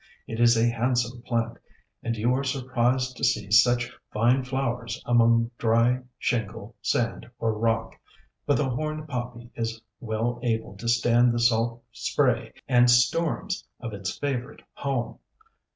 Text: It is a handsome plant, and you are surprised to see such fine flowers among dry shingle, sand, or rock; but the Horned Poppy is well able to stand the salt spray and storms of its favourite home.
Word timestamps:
It 0.25 0.39
is 0.39 0.57
a 0.57 0.67
handsome 0.67 1.21
plant, 1.21 1.59
and 2.01 2.17
you 2.17 2.33
are 2.33 2.43
surprised 2.43 3.17
to 3.17 3.23
see 3.23 3.51
such 3.51 3.91
fine 4.11 4.43
flowers 4.43 4.99
among 5.05 5.51
dry 5.59 6.01
shingle, 6.17 6.75
sand, 6.81 7.29
or 7.37 7.53
rock; 7.55 7.95
but 8.47 8.57
the 8.57 8.67
Horned 8.71 9.07
Poppy 9.07 9.51
is 9.53 9.79
well 9.99 10.39
able 10.41 10.75
to 10.77 10.87
stand 10.87 11.31
the 11.31 11.39
salt 11.39 11.83
spray 11.91 12.51
and 12.67 12.89
storms 12.89 13.63
of 13.79 13.93
its 13.93 14.17
favourite 14.17 14.63
home. 14.73 15.19